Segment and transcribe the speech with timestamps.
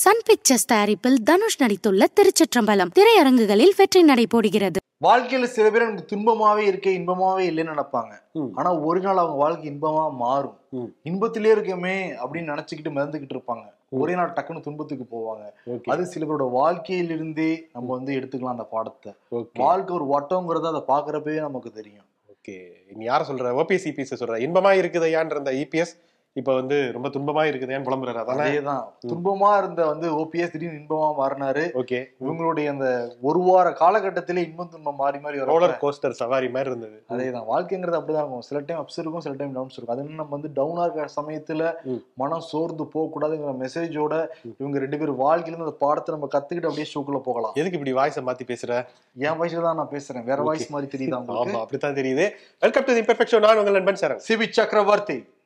[0.00, 2.90] Sun pictures தயாரிப்பில் தனுஷ் நடித்துள்ள திருச்சிற்றம்பலம்.
[2.98, 4.80] திரையரங்குகளில் வெற்றி நடை போடுகிறது.
[5.04, 8.12] வாழ்க்கையில சில பேர் எனக்கு துன்பமாவே இருக்கே இன்பமாவே இல்லைன்னு நினைப்பாங்க.
[8.52, 10.58] ஆனா ஒரு நாள் அவங்க வாழ்க்கை இன்பமா மாறும்.
[11.04, 13.64] இன்பத்திலே இருக்கமே அப்படின்னு நினைச்சுக்கிட்டு மிதந்துகிட்டு இருப்பாங்க.
[13.88, 15.78] ஒரே நாள் டக்குன்னு துன்பத்துக்கு போவாங்க.
[15.86, 19.12] அது சில பேரோட வாழ்க்கையிலிருந்தே நம்ம வந்து எடுத்துக்கலாம் அந்த பாடத்தை.
[19.54, 22.04] வாழ்க்கை ஒரு வட்டங்கிறத அதை பாக்குறப்பவே நமக்கு தெரியும்.
[22.34, 22.56] ஓகே.
[22.94, 23.48] நீ யார சொல்ற?
[23.62, 24.36] ஓபிஎஸ் இபிஎஸ் சொல்ற.
[24.46, 25.94] இன்பமா இருக்குதையான்ற அந்த இபிஎஸ்
[26.38, 28.22] இப்ப வந்து ரொம்ப துன்பமா இருக்குதையான்னு புலம்புறாரு.
[28.32, 28.84] அதேதான்.
[29.06, 31.64] துன்பமா இருந்த வந்து ஓபிஎஸ் திடீர்னு இன்பமா மாறினாரு.
[31.80, 32.00] ஓகே.
[32.20, 32.86] இவங்களுடைய அந்த
[33.20, 36.96] ஒரு வார காலகட்டத்திலே இன்பம் துன்பம் மாறி மாறி ரோலர் கோஸ்டர் சவாரி மாதிரி இருந்தது.
[37.08, 37.46] அதேதான்.
[37.52, 38.40] வாழ்க்கைங்கிறது அப்படிதான் இருக்கும்.
[38.40, 39.96] சில டைம் அப்ஸ் இருக்கும் சில டைம் டவுன்ஸ் இருக்கும்.
[39.96, 41.72] அது என்ன நம்ம வந்து டவுனா இருக்கிற சமயத்துல.
[42.14, 44.26] மனம் சோர்ந்து போக கூடாதுங்கிற மெசேஜோட
[44.58, 47.52] இவங்க ரெண்டு பேரும் வாழ்க்கையில இருந்து அந்த பாடத்தை நம்ம கத்துக்கிட்டு அப்படியே ஷோக்குள்ள போகலாம்.
[47.54, 48.86] எதுக்கு இப்படி வாய்ஸை மாத்தி பேசுற?
[49.14, 50.24] என் வயசுல தான் நான் பேசுறேன்.
[50.24, 52.30] வேற வாய்ஸ் மாதிரி தெரியுதா ஆமா அப்படித்தான் தெரியுது.
[52.60, 55.36] வெல்கம் டு இம்பர்ஃபெக்ஷன் நான் உங்கள் நண்பன் சரண் சிபி சக்கரவர்த்தி.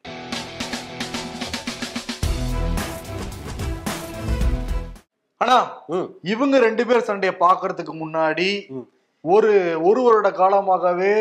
[5.43, 5.57] ஆனா
[6.33, 8.51] இவங்க ரெண்டு பேர் சண்டையை பாக்குறதுக்கு முன்னாடி.
[9.25, 9.53] ஒரு
[9.89, 11.15] ஒரு வருட காலமாகவே.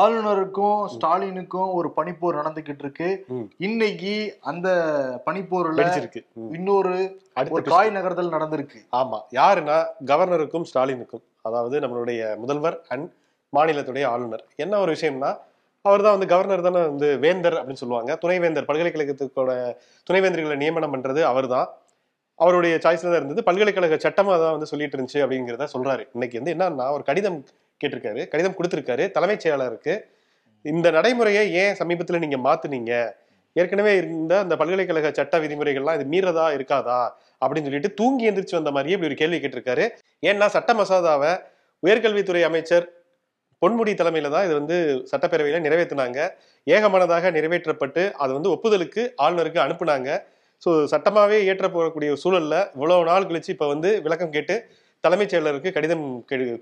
[0.00, 3.08] ஆளுநருக்கும் ஸ்டாலினுக்கும் ஒரு பனிப்போர் நடந்துகிட்டு இருக்கு.
[3.66, 4.14] இன்னைக்கு
[4.50, 4.68] அந்த
[5.26, 5.80] பனிப்போர்ல.
[6.56, 6.94] இன்னொரு
[7.56, 8.78] ஒரு காய் நகர்தல் நடந்திருக்கு.
[9.00, 9.18] ஆமா.
[9.38, 9.76] யாருன்னா
[10.10, 13.08] கவர்னருக்கும் ஸ்டாலினுக்கும் அதாவது நம்மளுடைய முதல்வர் அண்ட்
[13.52, 14.44] மாநிலத்துடைய ஆளுநர்.
[14.64, 15.32] என்ன ஒரு விஷயம்னா
[15.84, 18.12] அவர் தான் வந்து கவர்னர் தானே வந்து வேந்தர் அப்படின்னு சொல்லுவாங்க.
[18.22, 19.52] துணைவேந்தர் பல்கலைக்கழகத்துக்கோட
[20.08, 21.68] துணைவேந்தர்களை நியமனம் பண்றது அவர் தான்
[22.38, 23.42] அவருடைய சாய்ஸ்ல தான் இருந்தது.
[23.48, 26.02] பல்கலைக்கழக சட்டமாக தான் வந்து சொல்லிட்டு இருந்துச்சு அப்படிங்கிறத சொல்றாரு.
[26.16, 27.38] இன்னைக்கு வந்து என்னன்னா ஒரு கடிதம்
[27.80, 28.22] கேட்டிருக்காரு.
[28.32, 29.04] கடிதம் கொடுத்திருக்காரு.
[29.16, 29.94] தலைமைச் செயலாளருக்கு
[30.64, 32.92] இந்த நடைமுறையை ஏன் சமீபத்தில் நீங்க மாத்துனீங்க?
[33.56, 37.00] ஏற்கனவே இருந்த அந்த பல்கலைக்கழக சட்ட விதிமுறைகள்லாம் இது மீறதா இருக்காதா?
[37.42, 39.84] அப்படின்னு சொல்லிட்டு தூங்கி எந்திரிச்சு வந்த மாதிரியே இப்படி ஒரு கேள்வி கேட்டிருக்காரு.
[40.22, 41.32] ஏன்னா சட்ட மசோதாவை
[41.82, 42.86] உயர்கல்வித்துறை அமைச்சர்
[43.62, 44.76] பொன்முடி தலைமையில தான் இது வந்து
[45.10, 46.18] சட்டப்பேரவையில நிறைவேற்றினாங்க
[46.66, 50.08] ஏகமனதாக நிறைவேற்றப்பட்டு அது வந்து ஒப்புதலுக்கு ஆளுநருக்கு அனுப்புனாங்க.
[50.64, 54.56] ஸோ சட்டமாகவே ஏற்ற போகக்கூடிய சூழலில் இவ்வளோ நாள் கழிச்சு இப்போ வந்து விளக்கம் கேட்டு
[55.04, 56.04] தலைமைச் செயலருக்கு கடிதம்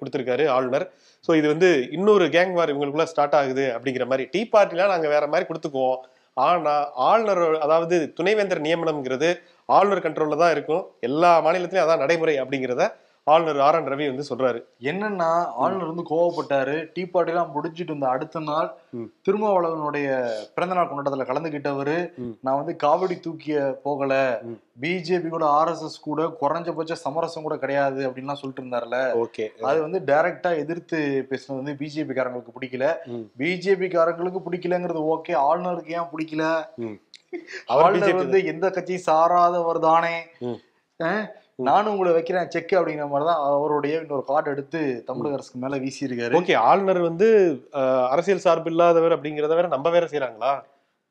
[0.00, 0.84] கொடுத்துருக்காரு ஆளுநர்.
[1.26, 4.24] ஸோ இது வந்து இன்னொரு கேங் வார் இவங்களுக்குள்ள ஸ்டார்ட் ஆகுது அப்படிங்கிற மாதிரி.
[4.32, 6.00] டீ பார்ட்டிலாம் நாங்கள் வேற மாதிரி கொடுத்துக்குவோம்.
[6.36, 6.74] ஆனா
[7.08, 9.28] ஆளுநர் அதாவது துணைவேந்தர் நியமனம்ங்கிறது
[9.76, 10.84] ஆளுநர் கண்ட்ரோலில் தான் இருக்கும்.
[11.08, 12.84] எல்லா மாநிலத்திலையும் அதான் நடைமுறை அப்படிங்கிறத
[13.26, 14.58] ஆளுநர் ஆர் என் ரவி வந்து சொல்றாரு.
[14.80, 16.90] என்னன்னா ஆளுநர் வந்து கோவப்பட்டாரு.
[16.94, 18.74] டீ பார்ட்டி எல்லாம் முடிச்சிட்டு இருந்த அடுத்த நாள்.
[19.26, 20.08] திருமாவளவனுடைய
[20.54, 21.96] பிறந்த நாள் கொண்டாட்டத்துல கலந்துகிட்டவரு.
[22.40, 24.40] நான் வந்து காவடி தூக்கிய போகல.
[24.80, 28.98] பிஜேபி கூட ஆர்எஸ்எஸ் கூட குறைஞ்சபட்ச சமரசம் கூட கிடையாது அப்படின்லாம் சொல்லிட்டு இருந்தாருல.
[29.22, 29.46] ஓகே.
[29.62, 32.88] அது வந்து டைரக்டா எதிர்த்து பேசுனது வந்து பிஜேபி காரங்களுக்கு பிடிக்கல.
[33.38, 35.34] பிஜேபி காரங்களுக்கு பிடிக்கலங்கிறது ஓகே.
[35.46, 36.44] ஆளுநருக்கு ஏன் பிடிக்கல?
[37.66, 40.16] ஆளுநர் வந்து எந்த கட்சியும் சாராதவர் தானே.
[41.58, 42.50] நானும் உங்களை வைக்கிறேன்.
[42.52, 47.00] செக் அப்படிங்கிற மாதிரி தான் அவருடைய இன்னொரு கார்டு எடுத்து தமிழக அரசுக்கு மேல வீசி இருக்காரு ஓகே ஆளுநர்
[47.08, 47.26] வந்து
[48.14, 50.54] அரசியல் சார்பு இல்லாதவர் அப்படிங்கிறத வேற நம்ப வேற செய்யறாங்களா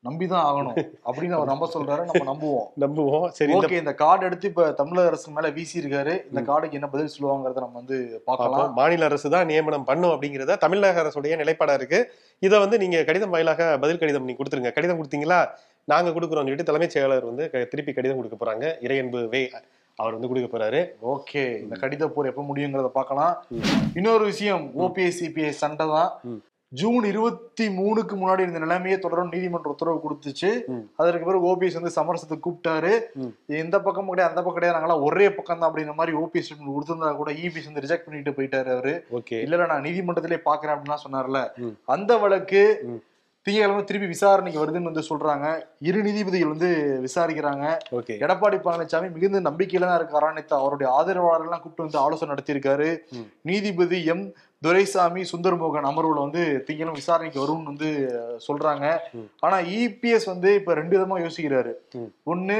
[0.04, 0.78] நம்பிதான் ஆகணும்.
[1.08, 2.66] அப்படின்னு அவர் நம்ப சொல்றாரு நம்ம நம்புவோம்.
[2.82, 3.24] நம்புவோம்.
[3.36, 6.88] சரி இந்த ஓகே இந்த கார்டு எடுத்து இப்ப தமிழக அரசுக்கு மேல வீசி இருக்காரு இந்த கார்டுக்கு என்ன
[6.94, 7.98] பதில் சொல்லுவாங்கறத நம்ம வந்து
[8.30, 8.74] பார்க்கலாம்.
[8.80, 12.00] மாநில அரசு தான் நியமனம் பண்ணும் அப்படிங்கிறத தமிழக அரசுடைய நிலைப்பாடா இருக்கு.
[12.46, 14.72] இதை வந்து நீங்க கடிதம் வாயிலாக பதில் கடிதம் நீங்க கொடுத்துருங்க.
[14.78, 15.40] கடிதம் கொடுத்தீங்களா?
[15.92, 18.66] நாங்க கொடுக்குறோம்னு சொல்லிட்டு தலைமைச் செயலாளர் வந்து திருப்பி கடிதம் கொடுக்க போறாங்க.
[18.88, 19.42] இறையன்பு வே
[19.96, 20.80] அவர் வந்து கொடுக்க போறாரு.
[21.08, 23.44] ஓகே இந்த கடித போர் எப்ப முடியுங்கிறத பார்க்கலாம்.
[23.94, 26.42] இன்னொரு விஷயம் ஓபிஎஸ் சிபிஎஸ் சண்டை தான்.
[26.68, 29.28] ஜூன் இருபத்தி மூணுக்கு முன்னாடி இந்த நிலைமையை தொடரும்.
[29.28, 30.64] நீதிமன்ற உத்தரவு கொடுத்துச்சு.
[30.96, 33.00] அதற்கு பிறகு ஓபிஎஸ் வந்து சமரசத்துக்கு கூப்பிட்டாரு.
[33.14, 33.34] ம்.
[33.46, 34.78] இந்த பக்கம் கிடையாது அந்த பக்கம் கிடையாது.
[34.78, 39.04] நாங்களாம் ஒரே பக்கம் தான் அப்படிங்கிற மாதிரி ஓபிஎஸ் கொடுத்திருந்தா கூட இபிஎஸ் வந்து ரிஜெக்ட் பண்ணிட்டு போயிட்டாரு அவரு.
[39.12, 39.40] ஓகே.
[39.40, 41.70] இல்ல நான் நீதிமன்றத்திலே பாக்குறேன் அப்படின்லாம் சொன்னார்ல.
[41.84, 42.62] அந்த வழக்கு
[43.44, 43.46] ம்.
[43.46, 45.46] திங்கட்கிழமை திருப்பி விசாரணைக்கு வருதுன்னு வந்து சொல்றாங்க
[45.80, 46.70] இரு நீதிபதிகள் வந்து
[47.04, 52.88] விசாரிக்கிறாங்க ஓகே எடப்பாடி பழனிசாமி மிகுந்த நம்பிக்கையில தான் இருக்காரா நேத்து அவருடைய ஆதரவாளர்கள்லாம் கூப்பிட்டு வந்து ஆலோசனை நடத்தியிருக்காரு.
[53.42, 54.24] நீதிபதி எம்
[54.62, 57.90] துரைசாமி சுந்தரமோகன் அமர்வுல வந்து திங்களும் விசாரணைக்கு வரும்னு வந்து
[58.46, 58.84] சொல்றாங்க.
[59.40, 61.74] ஆனா இபிஎஸ் வந்து இப்ப ரெண்டு விதமா யோசிக்கிறாரு.
[62.26, 62.58] ஒண்ணு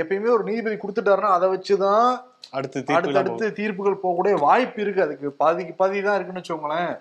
[0.00, 2.10] எப்பயுமே ஒரு நீதிபதி கொடுத்துட்டாருன்னா அதை வச்சுதான்
[2.52, 6.92] அடுத்து அடுத்தடுத்து தீர்ப்புகள் போகக்கூடிய வாய்ப்பு இருக்கு அதுக்கு பாதிக்கு பாதி தான் இருக்குன்னு வச்சுக்கோங்களேன்.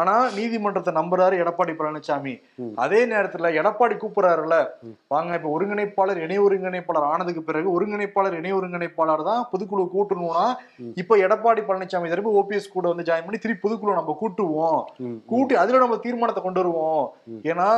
[0.00, 2.34] ஆனா நீதிமன்றத்தை நம்புறாரு எடப்பாடி பழனிசாமி.
[2.84, 4.56] அதே நேரத்துல எடப்பாடி கூப்பிடுறாருல.
[5.14, 10.44] வாங்க இப்ப ஒருங்கிணைப்பாளர் இணை ஒருங்கிணைப்பாளர் ஆனதுக்கு பிறகு ஒருங்கிணைப்பாளர் இணை ஒருங்கிணைப்பாளர் தான் பொதுக்குழு கூட்டணும்னா.
[11.02, 14.80] இப்ப எடப்பாடி பழனிசாமி திருப்பி ஓபிஎஸ் கூட வந்து ஜாயின் பண்ணி திருப்பி பொதுக்குழு நம்ம கூட்டுவோம்.
[15.26, 17.04] கூட்டி அதுல நம்ம தீர்மானத்தை கொண்டு வருவோம்.
[17.52, 17.68] ஏன்னா.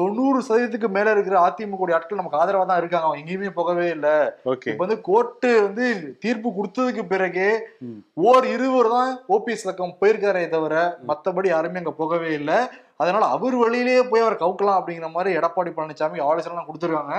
[0.00, 4.08] தொண்ணூறு சதவீதத்துக்கு மேல இருக்கிற அதிமுக ஆட்கள் நமக்கு ஆதரவா தான் இருக்காங்க அவங்க எங்கேயுமே போகவே இல்ல
[4.52, 5.86] ஓகே இப்ப வந்து கோர்ட்டு வந்து
[6.24, 7.48] தீர்ப்பு கொடுத்ததுக்கு பிறகு.
[8.30, 10.74] ஓர் இருவர் தான் ஓபிஎஸ் லக்கம் போயிருக்காரே தவிர
[11.10, 12.60] மத்தபடி யாருமே அங்க போகவே இல்லை
[13.02, 17.14] அதனால அவர் வழியிலேயே போய் அவர் கவுக்கலாம் அப்படிங்கிற மாதிரி எடப்பாடி பழனிசாமி ஆலோசனை கொடுத்துருக்காங்க.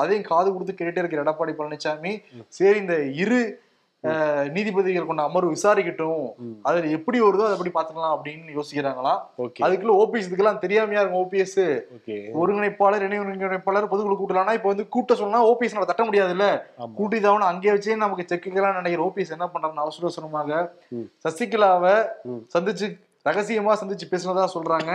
[0.00, 2.12] அதையும் காது கொடுத்து கேட்டுட்டே இருக்கிற எடப்பாடி பழனிசாமி.
[2.58, 3.40] சரி இந்த இரு
[4.54, 6.26] நீதிபதிகள் கொண்ட அமர்வு விசாரிக்கட்டும்.
[6.62, 9.62] அதுல எப்படி வருதோ அதை எப்படி பாத்துக்கலாம் அப்படின்னு யோசிக்கிறாங்களாம் ஓகே.
[9.66, 11.58] அதுக்குள்ள ஓபிஎஸ் இதுக்கெல்லாம் தெரியாமையா இருக்கும் ஓபிஎஸ்
[12.40, 16.46] ஒருங்கிணைப்பாளர் இணை ஒருங்கிணைப்பாளர் பொதுக்குழு கூட்டலாம்னா இப்ப வந்து கூட்ட சொன்னா ஓபிஎஸ் தட்ட முடியாதுல்ல?
[16.78, 16.94] ஆமா.
[17.00, 20.72] கூட்டிதாவணும் அங்கே வச்சே நமக்கு செக்குக்கலாம் நினைக்கிற ஓபிஎஸ் என்ன பண்றாருன்னு அவசர அவசரமாக.
[21.24, 21.96] சசிகலாவை.
[22.54, 22.88] சந்திச்சு
[23.26, 24.90] ரகசியமா சந்திச்சு பேசினதா சொல்றாங்க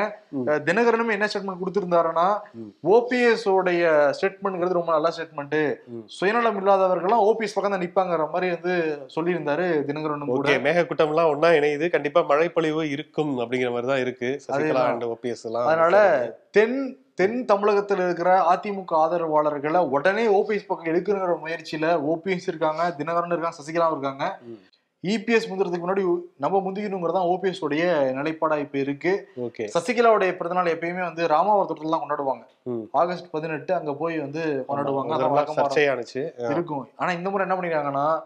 [0.67, 2.27] தினகரனுமே என்ன ஸ்டேட்மெண்ட் கொடுத்திருந்தாருன்னா.
[2.95, 3.83] ஓபிஎஸ் உடைய
[4.17, 5.59] ஸ்டேட்மெண்ட்ங்கிறது ரொம்ப நல்ல ஸ்டேட்மெண்ட்.
[6.17, 8.73] சுயநலம் இல்லாதவர்கள்லாம் ஓபிஎஸ் பக்கம் தான் நிப்பாங்கிற மாதிரி வந்து
[9.15, 14.31] சொல்லியிருந்தாரு தினகரனும் கூட ஓகே மேகக்கூட்டம் எல்லாம் ஒன்னா இணையுது கண்டிப்பா மழைப்பொழிவு இருக்கும் அப்படிங்கிற மாதிரி தான் இருக்கு
[14.47, 14.87] சசிகலா.
[14.93, 15.95] அண்ட் ஓபிஎஸ் எல்லாம் அதனால
[16.57, 16.77] தென்
[17.19, 23.95] தென் தமிழகத்தில் இருக்கிற அதிமுக ஆதரவாளர்களை உடனே ஓபிஎஸ் பக்கம் எடுக்கணுங்கிற முயற்சியில ஓபிஎஸ் இருக்காங்க தினகரன் இருக்காங்க சசிகலாவும்
[23.95, 24.25] இருக்காங்க.
[25.03, 29.27] இபிஎஸ் முந்திரத்துக்கு முன்னாடி நம்ம முந்திக்கணுங்கிறது தான் ஓபிஎஸ் உடைய நிலைப்பாடா இப்ப இருக்கு.
[29.37, 32.43] ஓகே சசிகலாவுடைய பிறந்தநாள் எப்பயுமே வந்து ராமாவரத்துல தான் கொண்டாடுவாங்க.
[32.91, 36.51] ஆகஸ்ட் பதினெட்டு அங்க போய் வந்து கொண்டாடுவாங்க.
[36.51, 36.89] இருக்கும்.
[36.95, 38.21] ஆனா இந்த முறை என்ன பண்ணிருக்காங்கன்னா.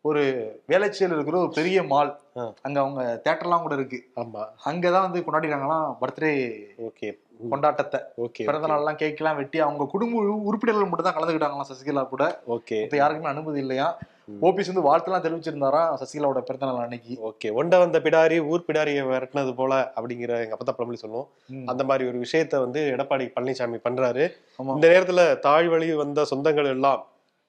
[0.00, 0.22] ஒரு
[0.66, 2.18] வேலைச்சியில் இருக்கிற ஒரு பெரிய மால்.
[2.62, 4.04] அங்க அவங்க தேட்டர்லாம் கூட இருக்கு.
[4.16, 4.44] ஆமா.
[4.64, 7.18] அங்கதான் வந்து கொண்டாடிருக்காங்களாம் பர்த்டே ஓகே
[7.50, 8.00] கொண்டாட்டத்தை.
[8.16, 12.40] ஓகே பிறந்த நாள்லாம் கேக் எல்லாம் வெட்டி அவங்க குடும்ப உறு- உறுப்பினர்கள் மட்டும் தான் கலந்துக்கிட்டாங்களாம் சசிகலா கூட.
[12.48, 13.98] ஓகே இப்ப யாருக்குமே அனுமதி இல்லையா.
[14.28, 19.54] ஓபிஎஸ் வந்து வாழ்த்துலாம் தெரிவிச்சிருந்தாராம் சசிகலாவோட பிறந்த நாள் அன்னைக்கு ஓகே ஒண்ட வந்த பிடாரி ஊர் பிடாரியை விரட்டினது
[19.54, 21.28] போல அப்படிங்கிற எங்க அப்பா பழமொழி சொல்லுவோம்.
[21.66, 24.30] அந்த மாதிரி ஒரு விஷயத்த வந்து எடப்பாடி பழனிசாமி பண்றாரு.
[24.58, 27.06] இந்த நேரத்துல தாழ்வழி வந்த சொந்தங்கள் எல்லாம்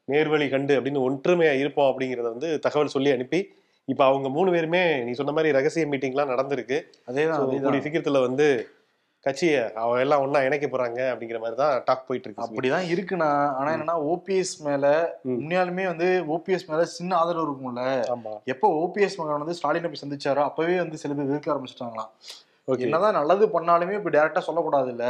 [0.08, 3.54] நேர்வழி கண்டு அப்படின்னு ஒற்றுமையா இருப்போம் அப்படிங்கறத வந்து தகவல் சொல்லி அனுப்பி
[3.86, 6.78] இப்ப அவங்க மூணு பேருமே நீ சொன்ன மாதிரி ரகசிய மீட்டிங்லாம் நடந்திருக்கு
[7.08, 7.62] அதேதான் So, அதேதான்.
[7.62, 8.68] கூடிய சீக்கிரத்துல வந்து
[9.24, 13.30] கட்சியை அவ எல்லாம் ஒண்ணா இணைக்க போறாங்க அப்படிங்கிற மாதிரி தான் டாக் போயிட்டு இருக்கு அப்படிதான் இருக்குண்ணா.
[13.54, 14.86] ஆனா என்னன்னா ஓபிஎஸ் மேல
[15.24, 15.32] ம்.
[15.32, 17.84] உண்மையாலுமே வந்து ஓபிஎஸ் மேல சின்ன ஆதரவு இருக்கும்ல.
[18.46, 22.12] எப்போ ஓபிஎஸ் மகன் வந்து ஸ்டாலினை போய் சந்திச்சாரோ அப்பவே வந்து சில பேர் வெறுக்க ஆரம்பிச்சிட்டாங்களாம்.
[22.68, 22.80] ஓகே.
[22.80, 25.06] என்னதான் நல்லது பண்ணாலுமே இப்ப டைரக்டா சொல்லக்கூடாது இல்ல.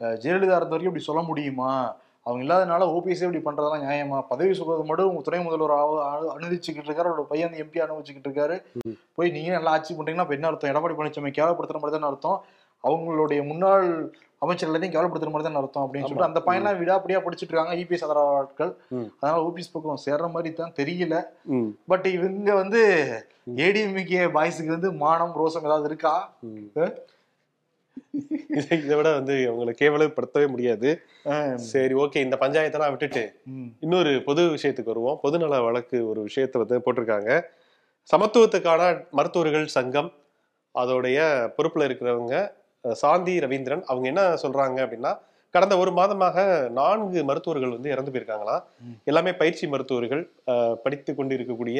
[0.00, 1.96] ஜெயலலிதா இருந்த வரைக்கும் இப்படி சொல்ல முடியுமா?
[2.22, 4.22] அவங்க இல்லாதனால ஓபிஎஸ் இப்படி பண்றதெல்லாம் நியாயமா?
[4.28, 8.56] பதவி சுகம் மட்டும் உங்க துணை முதல்வர் ஆவ- அனு- அனுபவிச்சுக்கிட்டு இருக்காரு அவரோட பையன் எம்பி அனுபவிச்சுக்கிட்டு இருக்காரு.
[9.14, 10.70] போய் நீங்க நல்லா ஆட்சி பண்றீங்கன்னா இப்ப என்ன அர்த்தம்?
[10.70, 12.40] எடப்பாடி பழனிசாமி கேவலப்படுத்துற மாதிரி தான் அர்த்தம்?
[12.88, 13.86] அவங்களுடைய முன்னாள்
[14.44, 16.06] அமைச்சர் எல்லாத்தையும் கேவலப்படுத்துற மாதிரி தான் அர்த்தம் அப்படின்னு.
[16.06, 18.72] சொல்லிட்டு அந்த பையன்லாம் விடாப்படியா படிச்சுட்டு இருக்காங்க இபிஎஸ் ஆதரவு ஆட்கள்.
[19.20, 21.16] அதனால ஓபிஎஸ் பக்கம் சேர்ற மாதிரி தான் தெரியல.
[21.92, 22.82] பட் இவங்க வந்து
[23.64, 26.14] ஏடிஎம்கே பாய்ஸுக்கு வந்து மானம் ரோசம் ஏதாவது இருக்கா.
[28.58, 30.90] இதை விட வந்து அவங்களை கேவலப்படுத்தவே முடியாது.
[31.72, 33.24] சரி ஓகே இந்த பஞ்சாயத்தெல்லாம் விட்டுட்டு.
[33.84, 35.18] இன்னொரு பொது விஷயத்துக்கு வருவோம்.
[35.24, 37.30] பொதுநல வழக்கு ஒரு விஷயத்தை வந்து போட்டிருக்காங்க.
[38.12, 38.82] சமத்துவத்துக்கான
[39.18, 40.10] மருத்துவர்கள் சங்கம்
[40.74, 41.18] அதோடைய
[41.58, 42.34] பொறுப்புல இருக்கிறவங்க
[42.84, 45.12] சாந்தி ரவீந்திரன் அவங்க என்ன சொல்றாங்க அப்படின்னா
[45.54, 46.36] கடந்த ஒரு மாதமாக
[46.76, 48.62] நான்கு மருத்துவர்கள் வந்து இறந்து போயிருக்காங்களாம்.
[49.06, 50.22] எல்லாமே பயிற்சி மருத்துவர்கள்
[50.84, 51.78] படித்து கொண்டு இருக்கக்கூடிய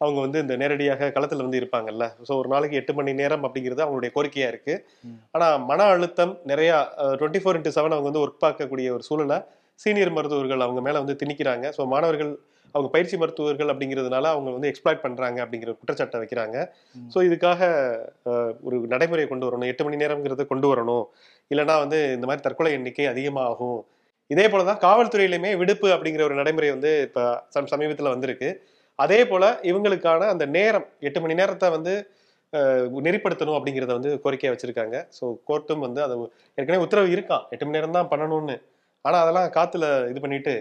[0.00, 4.10] அவங்க வந்து இந்த நேரடியாக களத்துல வந்து இருப்பாங்கல்ல ஸோ ஒரு நாளைக்கு எட்டு மணி நேரம் அப்படிங்கிறது அவங்களுடைய
[4.14, 5.16] கோரிக்கையா இருக்கு ம்.
[5.30, 6.70] ஆனா மன அழுத்தம் நிறைய
[7.18, 9.38] டுவெண்ட்டி ஃபோர் இன்ட்டு செவன் அவங்க வந்து ஒர்க் பார்க்கக்கூடிய ஒரு சூழலை
[9.80, 12.32] சீனியர் மருத்துவர்கள் அவங்க மேல வந்து திணிக்கிறாங்க ஸோ மாணவர்கள்
[12.72, 16.56] அவங்க பயிற்சி மருத்துவர்கள் அப்படிங்கிறதுனால அவங்க வந்து எக்ஸ்ப்ளாய்ட் பண்றாங்க அப்படிங்கிற குற்றச்சாட்டை வைக்கிறாங்க.
[17.12, 17.60] ஸோ இதுக்காக
[18.62, 19.66] ஒரு நடைமுறையை கொண்டு வரணும்.
[19.66, 21.04] எட்டு மணி நேரம்ங்கிறத கொண்டு வரணும்.
[21.50, 23.80] இல்லைன்னா வந்து இந்த மாதிரி தற்கொலை எண்ணிக்கை அதிகமாகும்.
[24.30, 28.50] இதே போலதான் காவல்துறையிலுமே விடுப்பு அப்படிங்கிற ஒரு நடைமுறை வந்து இப்ப சம- சமீபத்துல வந்திருக்கு.
[28.98, 31.94] அதே போல இவங்களுக்கான அந்த நேரம் எட்டு மணி நேரத்தை வந்து
[33.06, 34.96] நெறிப்படுத்தணும் அப்படிங்கிறத வந்து கோரிக்கையா வச்சிருக்காங்க.
[35.16, 36.14] ஸோ கோர்ட்டும் வந்து அது
[36.58, 38.56] ஏற்கனவே உத்தரவு இருக்கான் எட்டு மணி நேரம் தான் பண்ணணும்னு.
[39.04, 40.54] ஆனா அதெல்லாம் காத்துல இது பண்ணிட்டு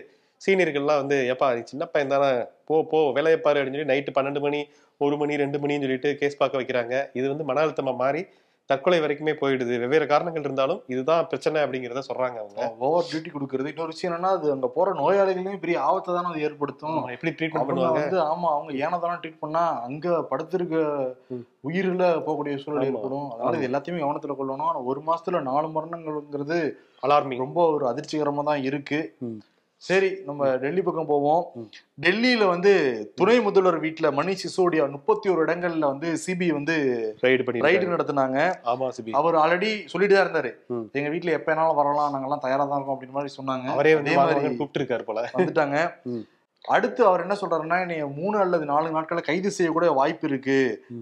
[0.45, 2.29] சீனியர்கள்லாம் வந்து எப்பா நீ சின்ன பையன் தானே
[2.65, 4.59] போ போ வேலையை பாரு அப்படின்னு சொல்லி நைட்டு பன்னெண்டு மணி
[5.05, 6.95] ஒரு மணி ரெண்டு மணின்னு சொல்லிட்டு கேஸ் பார்க்க வைக்கிறாங்க.
[7.13, 8.21] இது வந்து மன அழுத்தமா மாறி
[8.69, 9.73] தற்கொலை வரைக்குமே போயிடுது.
[9.83, 12.59] வெவ்வேறு காரணங்கள் இருந்தாலும் இதுதான் பிரச்சனை அப்படிங்கிறத சொல்றாங்க அவங்க.
[12.87, 13.71] ஓவர் டியூட்டி கொடுக்கறது.
[13.73, 16.99] இன்னொரு விஷயம் என்னன்னா அது அங்க போற நோயாளிகளையும் பெரிய ஆபத்தை தானே அது ஏற்படுத்தும்.
[17.15, 18.01] எப்படி ட்ரீட்மெண்ட் பண்ணுவாங்க?
[18.01, 20.77] வந்து ஆமா அவங்க ஏனதானே ட்ரீட் பண்ணா அங்க படுத்திருக்க.
[21.69, 22.87] உயிரில போகக்கூடிய சூழல்.
[22.89, 23.27] ஏற்படும்.
[23.31, 24.69] அதனால இது எல்லாத்தையுமே கவனத்துல கொள்ளணும்.
[24.71, 26.59] ஆனா ஒரு மாசத்துல நாலு மரணங்கள்ங்கிறது
[27.03, 29.01] அலார்மிங் ரொம்ப ஒரு அதிர்ச்சிகரமா தான் இருக்கு.
[29.87, 31.43] சரி நம்ம டெல்லி பக்கம் போவோம்.
[32.05, 32.71] டெல்லியில வந்து
[33.19, 36.75] துணை முதல்வர் வீட்டுல மணிஷ் சிசோடியா முப்பத்தி ஒரு இடங்கள்ல வந்து சிபிஐ வந்து
[37.25, 38.39] ரைடு பண்ணி ரைடு நடத்துனாங்க.
[38.71, 39.13] ஆமா சிபி.
[39.19, 40.51] அவர் ஆல்ரெடி சொல்லிட்டு தான் இருந்தாரு.
[40.99, 43.67] எங்க வீட்டுல எப்ப வேணாலும் வரலாம் நாங்கெல்லாம் தயாரா தான் இருக்கோம் அப்படின்னு மாதிரி சொன்னாங்க.
[43.75, 45.23] அவரே அதே மாதிரி கூப்பிட்டு இருக்காரு போல.
[45.37, 45.77] வந்துட்டாங்க.
[46.65, 50.59] அடுத்து அவர் என்ன சொல்றாருன்னா நீ மூணு அல்லது நாலு நாட்கள்ல கைது செய்யக்கூட வாய்ப்பு இருக்கு.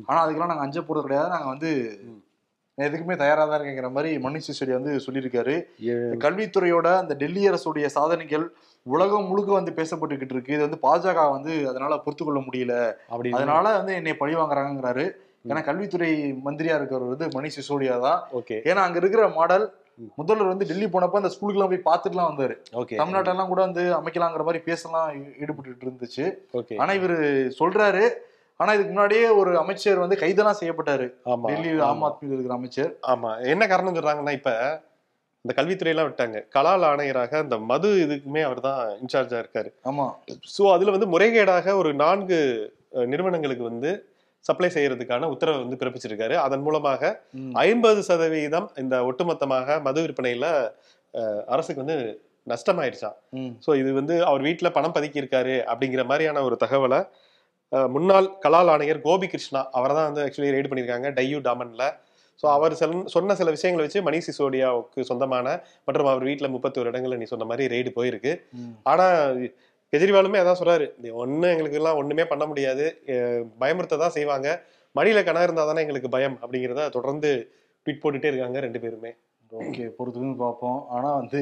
[0.07, 1.33] ஆனா அதுக்கெல்லாம் நாங்க அஞ்ச போறது கிடையாது.
[1.35, 1.71] நாங்க வந்து.
[2.85, 5.53] எதுக்குமே தயாரா தான் இருக்கேங்கிற மாதிரி மணிஷ் சிசோடியா வந்து சொல்லியிருக்காரு.
[6.25, 8.45] கல்வித்துறையோட அந்த டெல்லி அரசுடைய சாதனைகள்
[8.85, 10.53] உலகம் முழுக்க வந்து பேசப்பட்டுக்கிட்டு இருக்கு.
[10.55, 12.75] இது வந்து பாஜக வந்து அதனால பொறுத்து கொள்ள முடியல.
[13.13, 15.05] அப்படி அதனால வந்து என்னை பழி வாங்குறாங்கிறாரு
[15.49, 16.11] ஏன்னா கல்வித்துறை
[16.45, 18.21] மந்திரியா இருக்கிறவர் வந்து மணிஷ் சிசோடியா தான்.
[18.39, 18.55] ஓகே.
[18.69, 19.67] ஏன்னா அங்க இருக்கிற மாடல்.
[20.19, 22.55] முதல்வர் வந்து டெல்லி போனப்ப அந்த ஸ்கூலுக்குலாம் போய் பார்த்துட்டுலாம் வந்தாரு.
[23.01, 25.07] தமிழ்நாட்டெல்லாம் கூட வந்து அமைக்கலாங்கிற மாதிரி பேசலாம்
[25.43, 26.25] ஈடுபட்டு இருந்துச்சு.
[26.83, 27.17] ஆனா இவரு
[27.61, 28.03] சொல்றாரு
[28.59, 31.07] ஆனா இதுக்கு முன்னாடியே ஒரு அமைச்சர் வந்து கைதெல்லாம் செய்யப்பட்டாரு.
[31.33, 32.03] ஆமா டெல்லி ஆம்.
[32.07, 32.91] ஆத்மியில் இருக்கிற அமைச்சர்.
[33.13, 33.31] ஆமா.
[33.53, 34.51] என்ன காரணம் சொல்றாங்கன்னா இப்ப
[35.45, 36.37] இந்த கல்வித்துறை எல்லாம் விட்டாங்க.
[36.55, 39.69] கலால் ஆணையராக அந்த மது இதுக்குமே அவர் தான் இன்சார்ஜா இருக்காரு.
[39.89, 40.05] ஆமா.
[40.55, 42.39] சோ அதுல வந்து முறைகேடாக ஒரு நான்கு
[43.11, 43.91] நிறுவனங்களுக்கு வந்து
[44.45, 46.35] சப்ளை செய்யறதுக்கான உத்தரவை வந்து பிறப்பிச்சிருக்காரு.
[46.45, 47.01] அதன் மூலமாக.
[47.63, 50.45] ஐம்பது சதவீதம் இந்த ஒட்டுமொத்தமாக மது விற்பனையில
[51.47, 51.97] அரசுக்கு வந்து
[52.47, 53.15] நஷ்டமாயிருச்சான்.
[53.65, 56.99] ஸோ இது வந்து அவர் வீட்டில் பணம் பதுக்கி இருக்காரு அப்படிங்கிற மாதிரியான ஒரு தகவலை
[57.69, 61.91] முன்னாள் கலால் ஆணையர் கோபி கிருஷ்ணா அவரை தான் வந்து ஆக்சுவலி ரெய்டு பண்ணியிருக்காங்க டையூ டாமன்ல.
[62.43, 66.91] ஸோ அவர் செல்- சொன்ன சில விஷயங்களை வச்சு மணிஷ் சிசோடியாவுக்கு சொந்தமான மற்றும் அவர் வீட்டில் முப்பத்தி ஒரு
[66.91, 68.41] இடங்கள்ல நீ சொன்ன மாதிரி ரெய்டு போயிருக்கு.
[68.51, 68.71] ம்.
[68.83, 69.09] ஆனா
[69.91, 73.01] கெஜ்ரிவாலுமே அதான் சொல்றாரு இது ஒண்ணு எங்களுக்கு எல்லாம் ஒண்ணுமே பண்ண முடியாது.
[73.59, 74.63] பயமுறுத்த தான் செய்வாங்க.
[74.95, 76.39] மடியில கணா இருந்தா தானே எங்களுக்கு பயம்.
[76.41, 77.51] அப்படிங்கிறத தொடர்ந்து
[77.85, 79.15] ட்வீட் போட்டுட்டே இருக்காங்க ரெண்டு பேருமே.
[79.51, 80.85] ஓகே பொறுத்துன்னு பார்ப்போம்.
[80.89, 81.41] ஆனா வந்து.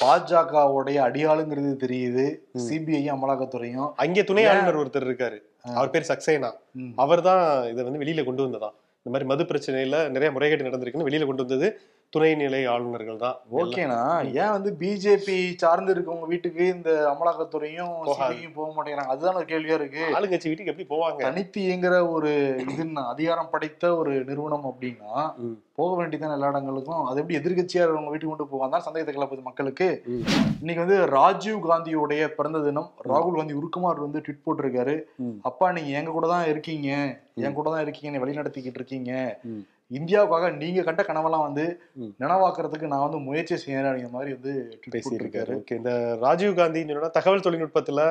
[0.00, 2.24] பாஜகவுடைய அடியாளுங்கிறது தெரியுது.
[2.68, 3.88] சிபிஐ அமலாக்கத்துறையும்.
[3.96, 5.38] அங்கே துணை ஆளுநர் ஒருத்தர் இருக்காரு.
[5.74, 6.50] அவர் பேர் சக்சேனா.
[6.96, 11.26] அவர் தான் இதை வந்து வெளியில கொண்டு வந்ததாம் இந்த மாதிரி மது பிரச்சனையில நிறைய முறைகேடு நடந்திருக்குன்னு வெளியில
[11.26, 11.68] கொண்டு வந்தது
[12.14, 13.98] துணைநிலை ஆளுநர்கள் தான் ஓகேனா
[14.42, 18.16] ஏன் வந்து பிஜேபி சார்ந்து இருக்கவங்க வீட்டுக்கு இந்த அமலாக்கத்துறையும் போகாது.
[18.20, 19.12] சிபிஐயும் போக மாட்டேங்கிறாங்க?
[19.14, 20.02] அதுதான் ஒரு கேள்வியா இருக்கு.
[20.18, 21.20] ஆளுங்கட்சி வீட்டுக்கு எப்படி போவாங்க?
[21.26, 22.32] தனித்து இயங்குற ஒரு
[22.72, 25.12] இது அதிகாரம் படைத்த ஒரு நிறுவனம் அப்படின்னா.
[25.80, 27.04] போக வேண்டியதான எல்லா இடங்களுக்கும்.
[27.10, 28.72] அது எப்படி எதிர்கட்சியா இருக்கவங்க வீட்டுக்கு கொண்டு போவாங்க?
[28.76, 29.88] தான் சந்தேகத்தை கிளப்புது மக்களுக்கு.
[30.62, 34.96] இன்னைக்கு வந்து ராஜீவ் காந்தியோடைய பிறந்த தினம் ராகுல் காந்தி உருக்குமார் வந்து ட்வீட் போட்டிருக்காரு.
[35.50, 36.88] அப்பா நீங்க எங்க கூட தான் இருக்கீங்க?
[37.44, 39.12] என் கூட தான் இருக்கீங்க என்னை வழிநடத்திக்கிட்டு இருக்கீங்க.
[39.90, 41.64] இந்தியாவுக்காக நீங்க கண்ட கனவெல்லாம் வந்து.
[42.20, 44.52] நினைவாக்குறதுக்கு நான் வந்து முயற்சி செய்யறேன் அப்படிங்கிற மாதிரி வந்து
[44.94, 45.92] பேசியிருக்காரு ஓகே இந்த
[46.22, 46.82] ராஜீவ் காந்தி
[47.14, 48.02] தகவல் தொழில்நுட்பத்துல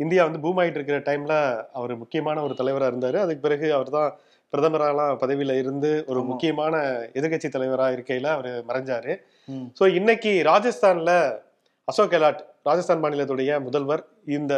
[0.00, 1.34] இந்தியா வந்து பூம் ஆயிட்டு இருக்கிற டைம்ல
[1.72, 4.08] அவர் முக்கியமான ஒரு தலைவரா இருந்தாரு அதுக்கு பிறகு அவர் தான்
[4.52, 6.20] பிரதமராலாம் பதவியில இருந்து ஒரு.
[6.22, 6.74] முக்கியமான
[7.18, 9.12] எதிர்க்கட்சி தலைவரா இருக்கையில அவர் மறைஞ்சாரு.
[9.78, 11.12] ஸோ இன்னைக்கு ராஜஸ்தான்ல
[11.88, 14.02] அசோக் கெலாட் ராஜஸ்தான் மாநிலத்துடைய முதல்வர்
[14.36, 14.54] இந்த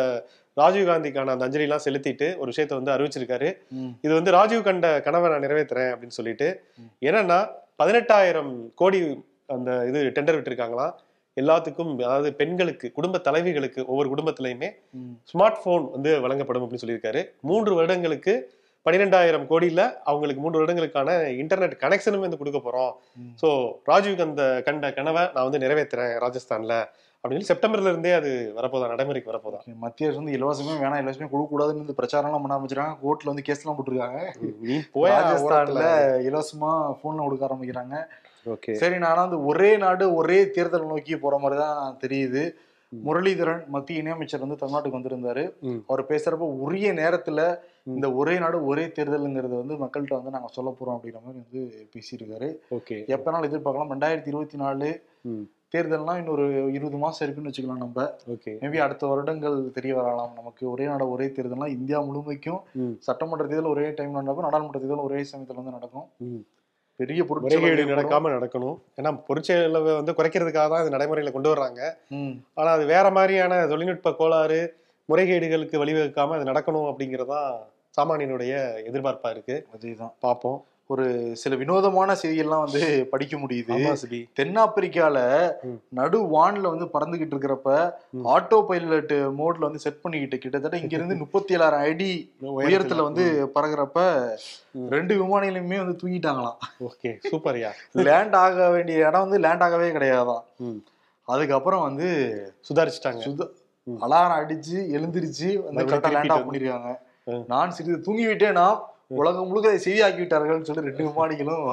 [0.57, 3.49] ராஜீவ் காந்திக்கான அந்த அஞ்சலிலாம் செலுத்திட்டு ஒரு விஷயத்த வந்து அறிவிச்சிருக்காரு.
[4.05, 6.49] இது வந்து ராஜீவ் கண்ட கனவை நான் நிறைவேற்றுறேன் அப்படின்னு சொல்லிட்டு
[7.09, 7.39] என்னன்னா
[7.81, 9.01] பதினெட்டாயிரம் கோடி
[9.57, 10.95] அந்த இது டெண்டர் விட்டுருக்காங்களாம்
[11.37, 14.69] எல்லாத்துக்கும் அதாவது பெண்களுக்கு குடும்ப தலைவிகளுக்கு ஒவ்வொரு குடும்பத்திலையுமே.
[15.31, 18.35] ஸ்மார்ட் போன் வந்து வழங்கப்படும் அப்படின்னு சொல்லியிருக்காரு மூன்று வருடங்களுக்கு
[18.87, 21.11] பன்னிரெண்டாயிரம் கோடியில அவங்களுக்கு மூன்று வருடங்களுக்கான
[21.43, 22.93] இன்டர்நெட் கனெக்ஷனும் வந்து கொடுக்க போறோம்.
[23.43, 23.49] ஸோ
[23.91, 26.77] ராஜீவ் கந்த கண்ட கனவை நான் வந்து நிறைவேற்றுறேன் ராஜஸ்தான்ல
[27.27, 31.85] அப்படின்னு செப்டம்பர்ல இருந்தே அது வரப்போதா நடைமுறைக்கு வரப்போதா மத்திய அரசு வந்து இலவசமே வேணாம் இலவசமே கொடுக்க கூடாதுன்னு
[31.85, 34.21] இந்த பிரச்சாரம் எல்லாம் பண்ண ஆரம்பிச்சிருக்காங்க கோர்ட்ல வந்து கேஸ் எல்லாம் போட்டிருக்காங்க.
[35.15, 35.87] ராஜஸ்தான்ல
[36.29, 36.71] இலவசமா
[37.03, 37.97] போன்ல கொடுக்க ஆரம்பிக்கிறாங்க.
[38.55, 38.73] ஓகே.
[38.83, 42.45] சரி நானா வந்து ஒரே நாடு ஒரே தேர்தல் நோக்கி போற மாதிரி தான் தெரியுது.
[42.93, 45.45] முரளிதரன் மத்திய இணையமைச்சர் வந்து தமிழ்நாட்டுக்கு வந்திருந்தாரு.
[45.87, 47.41] அவர் பேசுறப்ப உரிய நேரத்துல
[47.95, 52.49] இந்த ஒரே நாடு ஒரே தேர்தலுங்கிறத வந்து மக்கள்கிட்ட வந்து நாங்க சொல்ல போறோம் அப்படிங்கிற மாதிரி வந்து பேசியிருக்காரு.
[52.79, 52.97] ஓகே.
[53.15, 53.93] எப்பனாலும் எதிர்பார்க்கலாம்.
[53.95, 54.89] ரெண்டாயிரத்தி இருபத்தி நாலு
[55.77, 55.79] ம்.
[55.79, 58.05] தேர்தல்னா இன்னொரு இருபது மாசம் இருக்குன்னு வச்சுக்கலாம் நம்ம.
[58.31, 60.33] ஓகே மேபி அடுத்த வருடங்கள் தெரிய வரலாம்.
[60.35, 62.61] நமக்கு ஒரே நாடு ஒரே தேர்தல்னா இந்தியா முழுமைக்கும்.
[62.99, 66.07] சட்டமன்ற தேர்தல் ஒரே டைம் நடக்கும் நாடாளுமன்ற தேர்தல் ஒரே சமயத்துல வந்து நடக்கும்.
[67.01, 68.77] பெரிய முறைகேடு நடக்காம நடக்கணும்.
[68.97, 71.81] ஏன்னா பொருட்செலவை வந்து குறைக்கிறதுக்காக தான் இது நடைமுறையில கொண்டு வர்றாங்க.
[72.55, 74.61] ஆனா அது வேற மாதிரியான தொழில்நுட்ப கோளாறு
[75.09, 77.41] முறைகேடுகளுக்கு வழிவகுக்காம அது நடக்கணும் அப்படிங்கறதா
[77.95, 78.53] சாமானியனுடைய
[78.89, 79.67] எதிர்பார்ப்பா இருக்கு.
[79.75, 80.13] அதேதான்.
[80.21, 80.59] பார்ப்போம்.
[81.35, 83.77] சில வினோதமான செய்தியெல்லாம் வந்து படிக்க முடியுது
[84.37, 85.17] தென்னாப்பிரிக்கால.
[85.91, 87.71] நடு வான்ல வந்து பறந்துகிட்டு இருக்கிறப்ப.
[88.35, 92.11] ஆட்டோ பைலட் மோட்ல வந்து செட் பண்ணிக்கிட்டு கிட்டத்தட்ட இங்க இருந்து முப்பத்தி ஏழாயிரம் அடி
[92.61, 93.25] உயரத்துல வந்து
[93.55, 93.99] பறகுறப்ப.
[94.91, 97.71] ரெண்டு விமானிகளுமே வந்து தூங்கிட்டாங்களாம் ஓகே சூப்பர்யா
[98.03, 100.81] லேண்ட் ஆக வேண்டிய இடம் வந்து லேண்ட் ஆகவே கிடையாதாம் ம்.
[101.29, 102.09] அதுக்கப்புறம் வந்து
[102.69, 103.45] சுதாரிச்சுட்டாங்க சுத.
[103.87, 106.91] அலாரம் அடிச்சு எழுந்திருச்சு வந்து மறுபடியும் கரெக்டா லேண்ட் ஆஃப் பண்ணிருக்காங்க.
[107.49, 108.67] நான் சிறிது தூங்கி விட்டேனா
[109.11, 111.69] உலகம் முழுக்க அதை செய்தியாக்கி விட்டார்கள்னு சொல்லி ரெண்டு விமானிகளும்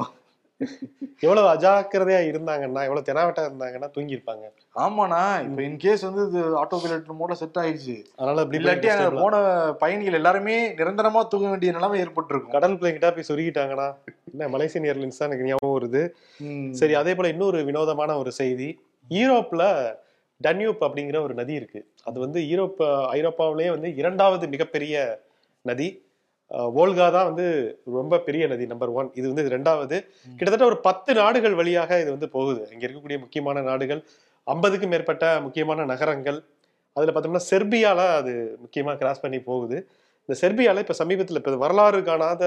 [1.24, 4.44] எவ்வளவு அஜாக்கிரதையா இருந்தாங்கன்னா எவ்வளவு தெனாவட்டா இருந்தாங்கன்னா தூங்கி இருப்பாங்க
[4.84, 7.96] ஆமாண்ணா இப்ப இன் கேஸ் வந்து இது ஆட்டோ பைலட் மோட செட் ஆயிடுச்சு.
[8.16, 9.40] அதனால அப்படி இல்லாட்டி அங்க போன
[9.82, 12.54] பயணிகள் எல்லாருமே நிரந்தரமா தூங்க வேண்டிய நிலைமை ஏற்பட்டிருக்கும்.
[12.56, 13.88] கடல் பிள்ளைங்கிட்ட போய் சொருகிட்டாங்கன்னா
[14.32, 16.02] என்ன மலேசியன் ஏர்லைன்ஸ் தான் எனக்கு ஞாபகம் வருது.
[16.80, 18.70] சரி அதே போல இன்னொரு வினோதமான ஒரு செய்தி.
[19.10, 19.62] யூரோப்ல
[20.40, 21.80] டன்யூப் அப்படிங்கிற ஒரு நதி இருக்கு.
[22.04, 22.80] அது வந்து யூரோப்
[23.18, 25.04] ஐரோப்பாவிலேயே வந்து இரண்டாவது மிகப்பெரிய
[25.64, 25.90] நதி.
[26.76, 27.46] வோல்கா தான் வந்து
[27.98, 29.96] ரொம்ப பெரிய நதி நம்பர் ஒன் இது வந்து இது ரெண்டாவது
[30.38, 32.62] கிட்டத்தட்ட ஒரு பத்து நாடுகள் வழியாக இது வந்து போகுது.
[32.74, 34.00] இங்க இருக்கக்கூடிய முக்கியமான நாடுகள்
[34.46, 36.38] ஐம்பதுக்கும் மேற்பட்ட முக்கியமான நகரங்கள்.
[36.96, 38.32] அதுல பார்த்தோம்னா செர்பியால அது
[38.64, 39.76] முக்கியமா கிராஸ் பண்ணி போகுது.
[40.28, 42.44] இந்த செர்பியால இப்ப சமீபத்துல இப்ப வரலாறு காணாத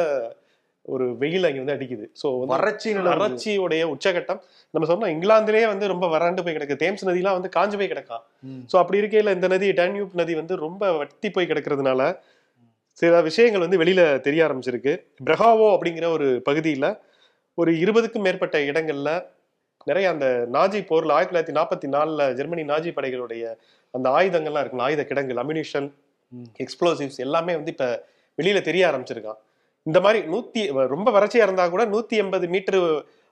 [0.86, 2.06] ஒரு வெயில் அங்க வந்து அடிக்குது.
[2.22, 2.90] ஸோ வறட்சி.
[3.10, 4.40] வறட்சியுடைய உச்சகட்டம்.
[4.74, 6.78] நம்ம சொன்னோம் இங்கிலாந்துலயே வந்து ரொம்ப வறண்டு போய் கிடக்கு.
[6.84, 8.24] தேம்ஸ் நதிலாம் வந்து காஞ்சு போய் கிடக்கான்.
[8.72, 12.02] ஸோ அப்படி இருக்கையில இந்த நதி டேன்யூப் நதி வந்து ரொம்ப வத்தி போய் கிடக்கிறதுனால
[13.00, 14.94] சில விஷயங்கள் வந்து வெளியில தெரிய ஆரம்பிச்சிருக்கு.
[15.26, 16.86] பிரகாவோ அப்படிங்கிற ஒரு பகுதியில
[17.58, 19.10] ஒரு இருபதுக்கும் மேற்பட்ட இடங்கள்ல
[19.86, 23.44] நிறைய அந்த நாஜி போர்ல ஆயிரத்தி தொள்ளாயிரத்தி நாற்பத்தி நாலுல ஜெர்மனி நாஜி படைகளுடைய
[23.94, 25.88] அந்த ஆயுதங்கள்லாம் இருக்கும் ஆயுத கிடங்குகள் அம்யூனிஷன்.
[26.64, 27.86] எக்ஸ்ப்ளோசிவ்ஸ் எல்லாமே வந்து இப்ப
[28.38, 29.40] வெளியில தெரிய ஆரம்பிச்சிருக்கான்.
[29.84, 32.82] இந்த மாதிரி நூத்தி ரொம்ப வறட்சியா இருந்தா கூட நூத்தி எண்பது மீட்டர்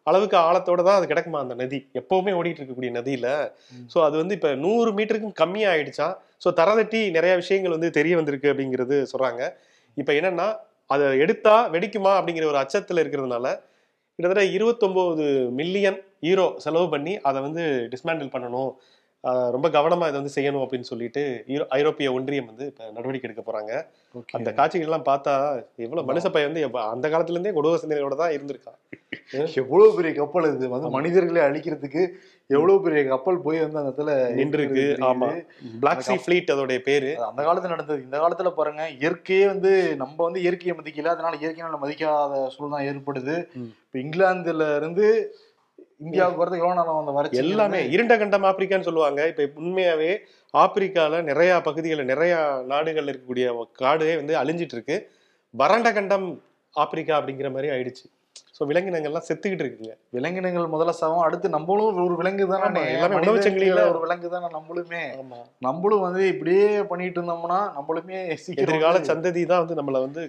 [0.08, 1.80] அளவுக்கு ஆழத்தோட தான் அது கிடக்குமா அந்த நதி?
[2.02, 3.28] எப்பவுமே ஓடிட்டு இருக்கக்கூடிய நதியில.
[3.94, 8.52] ஸோ அது வந்து இப்ப நூறு மீட்டருக்கும் கம்மியா ஆயிடுச்சான் ஸோ தரதட்டி நிறைய விஷயங்கள் வந்து தெரிய வந்திருக்கு
[8.54, 9.42] அப்படிங்கிறது சொல்றாங்க.
[9.98, 10.48] இப்ப என்னன்னா
[10.90, 13.48] அதை எடுத்தா வெடிக்குமா அப்படிங்கிற ஒரு அச்சத்துல இருக்கிறதுனால
[14.20, 15.26] கிட்டத்தட்ட 29
[15.60, 15.98] மில்லியன்
[16.30, 18.72] ஈரோ செலவு பண்ணி அதை வந்து டிஸ்மேண்டில் பண்ணணும்.
[19.56, 21.22] ரொம்ப கவனமா இதை வந்து செய்யணும் அப்படின்னு சொல்லிட்டு
[21.78, 23.72] ஐரோப்பிய ஒன்றியம் வந்து இப்ப நடவடிக்கை எடுக்க போறாங்க.
[24.38, 25.34] அந்த காட்சிகள் எல்லாம் பார்த்தா
[25.86, 26.64] எவ்வளவு மனுஷ பையன் வந்து
[26.94, 28.80] அந்த காலத்துல இருந்தே கொடூர சிந்தனையோட தான் இருந்திருக்கான்
[29.62, 30.66] எவ்வளவு பெரிய கப்பல் இது.
[30.74, 32.02] வந்து மனிதர்களை அழிக்கிறதுக்கு
[32.50, 35.06] எவ்வளவு பெரிய கப்பல் போய் வந்து அந்த இடத்துல நின்று இருக்கு இருக்குது.
[35.08, 35.30] ஆமா.
[35.82, 37.10] பிளாக் சி ஃபிளீட் அதோடைய பேரு.
[37.30, 38.04] அந்த காலத்துல நடந்தது.
[38.04, 41.14] இந்த காலத்துல பாருங்க இயற்கையே வந்து நம்ம வந்து இயற்கையை மதிக்கல.
[41.16, 43.38] அதனால இயற்கையை மதிக்காத சூழ்நிலை ஏற்படுது.
[43.86, 45.08] இப்ப இங்கிலாந்துல இருந்து
[46.02, 49.22] இந்தியாவுக்கு வரது எவ்வளவு நேரம் அந்த வறட்சி எல்லாமே இருண்ட கண்டம் ஆப்பிரிக்கான்னு சொல்லுவாங்க.
[49.32, 50.12] இப்ப உண்மையாவே
[50.54, 52.34] ஆப்பிரிக்கால நிறைய பகுதிகளில் நிறைய
[52.72, 53.46] நாடுகள்ல இருக்கக்கூடிய
[53.82, 54.98] காடே வந்து அழிஞ்சிட்டு இருக்கு.
[55.54, 56.28] வறண்ட கண்டம்
[56.76, 58.06] ஆப்பிரிக்கா அப்படிங்கிற மாதிரி ஆயிடுச்சு.
[58.58, 59.94] சோ விலங்கினங்கள்லாம் செத்துக்கிட்டு இருக்குங்க.
[60.18, 62.84] விலங்கினங்கள் முதல்ல சாவும் அடுத்து நம்மளும் ஒரு விலங்கு தானே.
[63.48, 65.02] சங்கிலியில ஒரு விலங்கு தானே நம்மளுமே.
[65.68, 68.20] நம்மளும் வந்து இப்படியே பண்ணிட்டு இருந்தோம்னா நம்மளுமே
[68.64, 70.24] எதிர்கால சந்ததி தான் வந்து நம்மள வந்து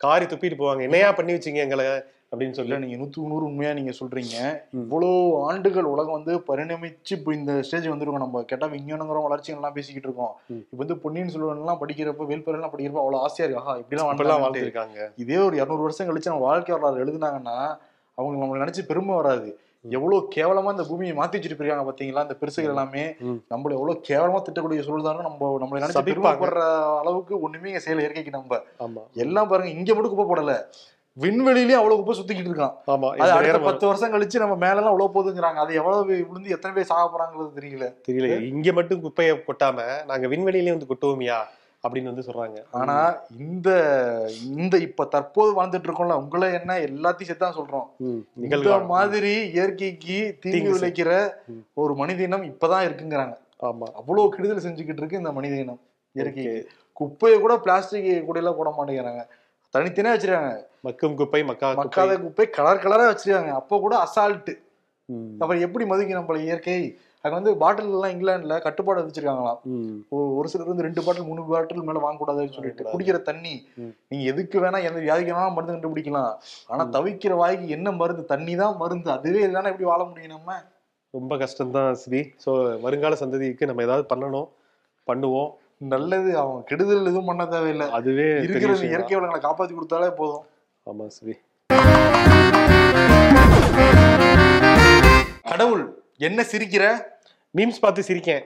[0.00, 0.82] காரி துப்பிட்டு போவாங்க.
[0.88, 1.88] என்னையா பண்ணி வச்சீங்க எங்களை?
[2.32, 2.76] அப்படின்னு சொல்லி.
[2.82, 4.36] நீங்க நூத்துக்கு நூறு உண்மையா நீங்க சொல்றீங்க.
[4.80, 5.08] இவ்வளோ
[5.46, 8.24] ஆண்டுகள் உலகம் வந்து பரிணமிச்சு இப்போ இந்த ஸ்டேஜ் வந்திருக்கோம்.
[8.24, 10.34] நம்ம கேட்டா விஞ்ஞானங்கிற வளர்ச்சிகள் எல்லாம் பேசிக்கிட்டு இருக்கோம்.
[10.58, 13.62] இப்போ வந்து பொன்னியின் செல்வன் எல்லாம் படிக்கிறப்ப வேல்புரம் எல்லாம் படிக்கிறப்ப அவ்வளவு ஆசையா இருக்கு.
[13.62, 15.08] ஆஹா இப்படிலாம் வாழ்ந்துட்டு வாழ்ந்துருக்காங்க.
[15.24, 17.56] இதே ஒரு இரநூறு வருஷம் கழிச்சு நம்ம வாழ்க்கை வரலாறு எழுதுனாங்கன்னா
[18.18, 19.50] அவங்க நம்மளை நினைச்சு பெருமை வராது.
[19.96, 22.24] எவ்வளவு கேவலமா இந்த பூமியை மாத்தி வச்சுட்டு போயிருக்காங்க பாத்தீங்களா?
[22.26, 23.04] இந்த பெருசுகள் எல்லாமே.
[23.52, 25.96] நம்மள எவ்வளவு கேவலமா திட்டக்கூடிய சூழ்நிலை நம்ம நம்மளை நினைச்சு.
[26.08, 26.62] பெருமைப்படுற
[27.02, 28.60] அளவுக்கு ஒண்ணுமே செயல் இயற்கைக்கு நம்ம.
[29.24, 30.54] எல்லாம் பாருங்க இங்க மட்டும் குப்பை போடல.
[31.18, 32.74] விண்வெளியிலேயே அவ்வளவு குப்பை சுத்திக்கிட்டு இருக்கான்.
[32.86, 35.60] ஆமா அடுத்த பத்து வருஷம் கழிச்சு நம்ம மேல எல்லாம் உழவு போகுதுங்கிறாங்க.
[35.64, 37.94] அது எவ்வளவு விழுந்து எத்தனை பேர் சாக போறாங்கிறது தெரியல.
[38.08, 38.46] தெரியல.
[38.46, 41.36] இங்க மட்டும் குப்பையை கொட்டாம நாங்க விண்வெளியிலயும் வந்து கொட்டுவோமியா?
[41.88, 42.62] அப்படின்னு வந்து சொல்றாங்க.
[42.70, 43.70] ஆனா இந்த
[44.44, 47.86] இந்த இப்ப தற்போது வாழ்ந்துட்டு இருக்கோம்ல உங்களை என்ன எல்லாத்தையும் சேர்த்தான் சொல்றோம்.
[48.36, 48.78] இந்த.
[48.78, 51.30] மாதிரி இயற்கைக்கு தீங்கு விளைக்கிற.
[51.74, 53.36] ஒரு மனித இனம் இப்பதான் இருக்குங்கிறாங்க.
[53.62, 53.86] ஆமா.
[53.94, 55.80] அவ்வளவு கெடுதல் செஞ்சுக்கிட்டு இருக்கு இந்த மனித இனம்
[56.12, 56.68] இயற்கைக்கு.
[56.92, 59.26] குப்பையை கூட பிளாஸ்டிக் கூடையில போட மாட்டேங்கிறாங்க.
[59.76, 60.62] தனித்தனியா வச்சிருக்காங்க.
[60.84, 63.50] மக்கும் குப்பை மக்கா மக்காத குப்பை கலர் கலரா வச்சிருக்காங்க.
[63.50, 64.58] அப்ப கூட அசால்ட்
[65.04, 66.98] ம், அப்புறம் எப்படி மதிக்கும் நம்மள இயற்கை?
[67.22, 69.58] அங்க வந்து பாட்டில் எல்லாம் இங்கிலாந்துல கட்டுப்பாடு வச்சிருக்காங்களாம்
[70.10, 72.84] ஒரு- சிலர் வந்து ரெண்டு பாட்டில் மூணு பாட்டில் மேல வாங்கக்கூடாதுன்னு சொல்லிட்டு.
[72.84, 73.68] குடிக்கிற தண்ணி.
[74.08, 76.34] நீங்க எதுக்கு வேணா எந்த வியாதிக்கு வேணா மருந்து கண்டுபிடிக்கலாம்.
[76.66, 76.84] ஆனா.
[76.84, 78.24] தவிக்கிற வாய்க்கு என்ன மருந்து?
[78.24, 79.10] தண்ணி தான் மருந்து.
[79.10, 80.62] அதுவே இல்லைன்னா எப்படி வாழ முடியும் நம்ம?
[81.10, 82.30] ரொம்ப கஷ்டம்தான் ஸ்ரீ.
[82.46, 84.48] சோ வருங்கால சந்ததிக்கு நம்ம ஏதாவது பண்ணணும்
[85.06, 85.50] பண்ணுவோம்.
[85.88, 87.86] நல்லது அவங்க கெடுதல் எதுவும் பண்ண தேவையில்லை.
[87.90, 90.44] அதுவே இருக்கிற இயற்கை வளங்களை காப்பாத்தி கொடுத்தாலே போதும்.
[90.90, 91.34] ஆமா ஸ்ரீ
[95.50, 95.84] கடவுள்
[96.18, 96.84] என்ன சிரிக்கிற?
[97.56, 98.44] மீம்ஸ் பார்த்து சிரிக்கேன்.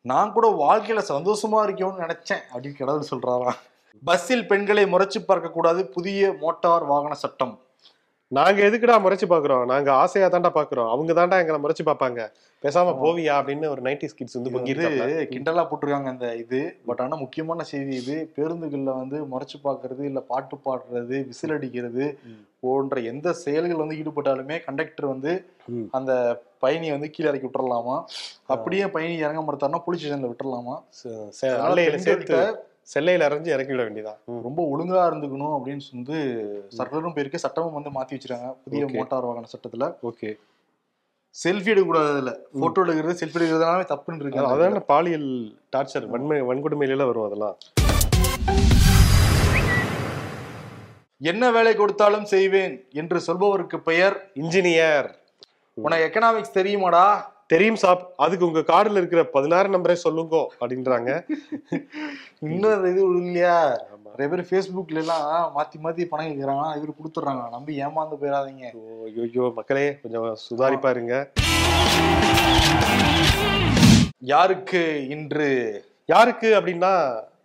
[0.00, 3.60] நான் கூட வாழ்க்கையில சந்தோஷமா இருக்கணும்னு நினைச்சேன் அப்படின்னு கடவுள் சொல்றாராம்.
[4.04, 7.54] பஸ்ஸில் பெண்களை முறைச்சு பார்க்க கூடாது புதிய மோட்டார் வாகன சட்டம்.
[8.36, 9.64] நாங்க எதுக்குடா முறைச்சு பாக்குறோம்?
[9.70, 10.90] நாங்க ஆசையா தாண்டா பாக்குறோம்.
[10.92, 12.20] அவங்க தாண்டா எங்களை முறைச்சு பார்ப்பாங்க
[12.62, 13.34] பேசாம போவியா?
[13.40, 16.60] அப்படின்னு ஒரு நைன்டி கிட்ஸ் வந்து வந்து கிண்டலா போட்டிருக்காங்க அந்த இது.
[16.86, 18.16] பட் ஆனா முக்கியமான செய்தி இது.
[18.36, 22.06] பேருந்துகள்ல வந்து முறைச்சு பார்க்கிறது இல்ல பாட்டு பாடுறது விசில் அடிக்கிறது.
[22.64, 25.32] போன்ற எந்த செயல்கள் வந்து ஈடுபட்டாலுமே கண்டக்டர் வந்து.
[25.98, 26.12] அந்த
[26.64, 27.96] பயணியை வந்து கீழே இறக்கி விட்டுறலாமா?
[28.54, 30.76] அப்படியே பயணி இறங்க மறுத்தாருன்னா போலீஸ் ஸ்டேஷன்ல விட்டுறலாமா?
[32.82, 34.42] செல்லையில அரைஞ்சு இறக்கி விட வேண்டியதான்.
[34.42, 36.16] ரொம்ப ஒழுங்கா இருந்துக்கணும் அப்படின்னு வந்து
[36.78, 38.54] சர்க்குலரும் போயிருக்கு சட்டமும் வந்து மாத்தி வச்சிருக்காங்க.
[38.64, 38.86] புதிய.
[38.92, 39.94] மோட்டார் வாகன சட்டத்துல.
[40.02, 40.36] ஓகே.
[41.44, 44.40] செல்ஃபி எடுக்கக்கூடாது அதுல போட்டோ எடுக்கிறது செல்ஃபி எடுக்கிறதுனால தப்புன்னு இருக்கு.
[44.40, 47.56] அதான பாலியல் டார்ச்சர் வன்மை வன்கொடுமையில வரும் அதெல்லாம்.
[51.18, 55.08] என்ன வேலை கொடுத்தாலும் செய்வேன் என்று சொல்பவருக்கு பெயர் இன்ஜினியர்.
[55.74, 57.30] உனக்கு எக்கனாமிக்ஸ் தெரியுமாடா?
[57.52, 61.10] தெரியும் சாப் அதுக்கு உங்க கார்டுல இருக்கிற பதினாறு நம்பரே சொல்லுங்க அப்படின்றாங்க.
[62.46, 63.56] இன்னும் அது இது இல்லையா.
[64.06, 67.44] நிறைய பேர் ஃபேஸ்புக்ல எல்லாம் மாத்தி மாத்தி பணம் கேட்கறாங்க இவரு கொடுத்துட்றாங்க.
[67.56, 68.82] நம்பி ஏமாந்து போயிடாதீங்க ஓ,
[69.24, 71.14] ஐயோ மக்களே கொஞ்சம் சுதாரிப்பா இருங்க.
[74.32, 74.82] யாருக்கு
[75.14, 75.50] இன்று?
[76.08, 76.92] யாருக்கு அப்படின்னா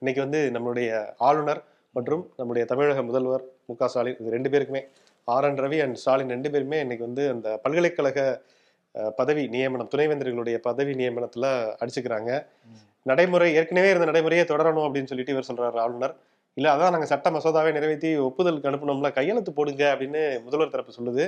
[0.02, 0.90] இன்னைக்கு வந்து நம்மளுடைய
[1.28, 1.62] ஆளுநர்
[1.96, 4.82] மற்றும் நம்முடைய தமிழக முதல்வர் மு க ஸ்டாலின் இது ரெண்டு பேருக்குமே.
[5.28, 8.20] R N Ravi and Stalin ரெண்டு பேருமே இன்னைக்கு வந்து அந்த பல்கலைக்கழக
[9.20, 11.46] பதவி நியமனம் துணைவேந்தர்களுடைய பதவி நியமனத்துல
[11.82, 12.32] அடிச்சுக்கிறாங்க.
[13.10, 16.16] நடைமுறை ஏற்கனவே இருந்த நடைமுறையே தொடரணும் அப்படின்னு சொல்லிட்டு இவர் சொல்றாரு ஆளுநர்.
[16.58, 21.26] இல்ல அதான் நாங்க சட்ட மசோதாவை நிறைவேற்றி ஒப்புதலுக்கு அனுப்பணும்ல கையெழுத்து போடுங்க அப்படின்னு முதல்வர் தரப்பு சொல்லுது.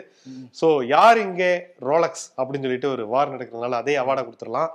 [0.59, 1.51] சோ யார் இங்கே
[1.89, 4.71] ரோலக்ஸ் அப்படின்னு சொல்லிட்டு ஒரு வார் நடக்கிறதுனால அதே அவார்டை கொடுத்துடலாம்.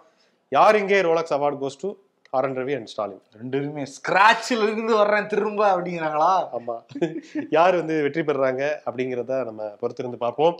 [0.56, 1.90] யார் இங்கே Rolex award goes to
[2.36, 6.32] R N Ravi and Stalin ரெண்டு பேருமே ஸ்கிராட்சில் இருந்து வர்றேன் திரும்ப அப்படிங்கிறாங்களா?
[6.58, 6.76] ஆமா.
[7.56, 10.56] யார் வந்து வெற்றி பெறுறாங்க அப்படிங்கிறத நம்ம பொறுத்திருந்து பார்ப்போம்.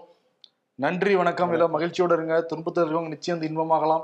[0.75, 1.51] நன்றி வணக்கம்.
[1.51, 2.41] எல்லாம் மகிழ்ச்சியோட இருங்க.
[2.41, 4.03] துன்பத்தில் இருக்கவங்க நிச்சயம் வந்து இன்பமாகலாம்.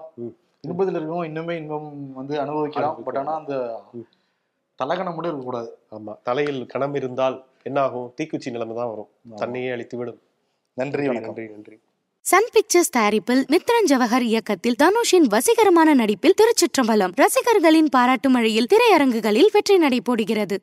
[0.60, 3.02] இன்பத்தில் இருக்கவங்க இன்னுமே இன்பம் வந்து அனுபவிக்கலாம்.
[3.04, 3.82] பட் ஆனா அந்த.
[4.78, 5.78] தலகணம் மட்டும் இருக்கக்கூடாது.
[5.90, 6.16] ஆமா.
[6.22, 9.08] தலையில் கணம் இருந்தால் என்ன ஆகும் தீக்குச்சி நிலைமை தான் வரும்.
[9.36, 10.20] தன்னையே அழித்து விடும்
[10.74, 11.34] நன்றி வணக்கம்.
[11.34, 11.78] நன்றி நன்றி.
[12.20, 17.12] சன் பிக்சர்ஸ் தயாரிப்பில் மித்ரன் ஜவஹர் இயக்கத்தில் தனுஷின் வசீகரமான நடிப்பில் திருச்சிற்றம்பலம்.
[17.14, 20.60] ரசிகர்களின் பாராட்டு மழையில் திரையரங்குகளில் வெற்றி நடை போடுகிறது.